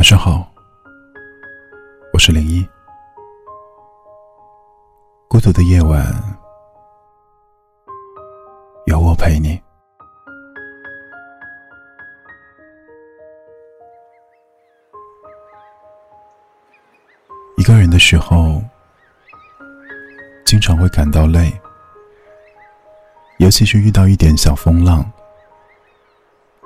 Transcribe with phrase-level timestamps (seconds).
[0.00, 0.50] 晚上好，
[2.14, 2.66] 我是零一。
[5.28, 6.02] 孤独的夜晚，
[8.86, 9.60] 有我陪你。
[17.58, 18.62] 一个人的时候，
[20.46, 21.52] 经常会感到累，
[23.36, 25.04] 尤其是遇到一点小风浪，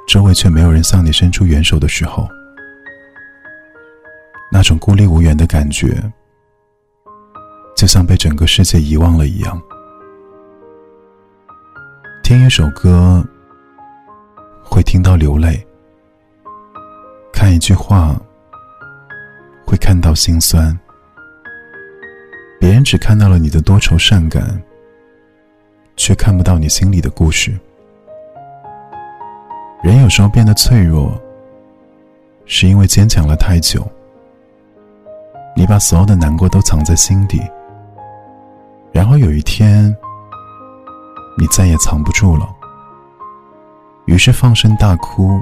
[0.06, 2.28] 周围却没有人向你伸出援手的时候。
[4.56, 6.00] 那种孤立无援的感觉，
[7.74, 9.60] 就像被整个世界遗忘了一样。
[12.22, 13.26] 听一首歌，
[14.62, 15.56] 会听到流泪；
[17.32, 18.14] 看一句话，
[19.66, 20.78] 会看到心酸。
[22.60, 24.62] 别人只看到了你的多愁善感，
[25.96, 27.58] 却看不到你心里的故事。
[29.82, 31.20] 人有时候变得脆弱，
[32.46, 33.84] 是因为坚强了太久。
[35.56, 37.40] 你把所有的难过都藏在心底，
[38.92, 39.96] 然后有一天，
[41.38, 42.48] 你再也藏不住了，
[44.06, 45.40] 于是放声大哭，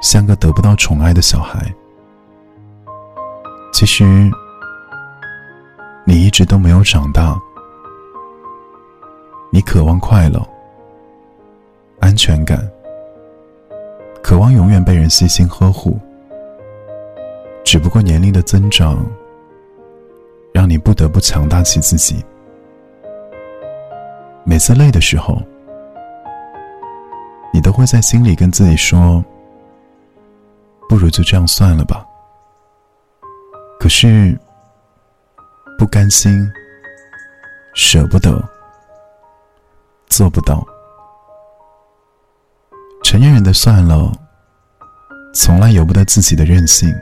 [0.00, 1.60] 像个得不到宠爱的小孩。
[3.72, 4.30] 其实，
[6.04, 7.36] 你一直都没有长大，
[9.50, 10.40] 你渴望快乐、
[11.98, 12.58] 安全感，
[14.22, 15.98] 渴望永远被人细心呵护。
[17.70, 18.98] 只不过年龄的增长，
[20.52, 22.16] 让你不得不强大起自己。
[24.42, 25.40] 每次累的时候，
[27.54, 29.24] 你都会在心里跟自己说
[30.90, 32.04] ：“不如就这样算了吧。”
[33.78, 34.36] 可是，
[35.78, 36.44] 不甘心，
[37.72, 38.42] 舍不得，
[40.08, 40.66] 做不到。
[43.04, 44.12] 成年人的算了，
[45.32, 46.92] 从来由不得自己的任性。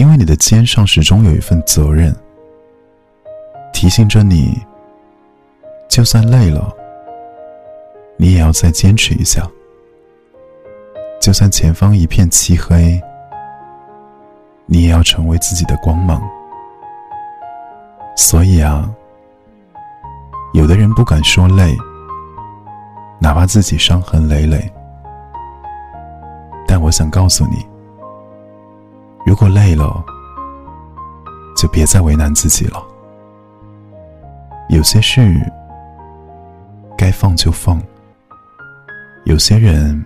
[0.00, 2.16] 因为你的肩上始终有一份责任，
[3.70, 4.58] 提醒着你，
[5.90, 6.74] 就算累了，
[8.16, 9.42] 你也要再坚持一下；
[11.20, 12.98] 就算前方一片漆黑，
[14.64, 16.26] 你也要成为自己的光芒。
[18.16, 18.90] 所以啊，
[20.54, 21.76] 有的人不敢说累，
[23.18, 24.72] 哪怕自己伤痕累累，
[26.66, 27.69] 但我想告诉你。
[29.26, 30.04] 如果累了，
[31.56, 32.82] 就别再为难自己了。
[34.68, 35.20] 有些事
[36.96, 37.80] 该放就放，
[39.24, 40.04] 有些人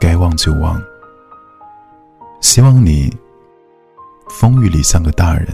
[0.00, 0.82] 该忘就忘。
[2.40, 3.14] 希望你
[4.28, 5.48] 风雨里像个大人，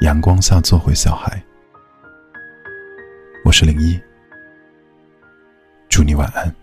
[0.00, 1.42] 阳光下做回小孩。
[3.44, 4.00] 我是零一，
[5.88, 6.54] 祝你晚安。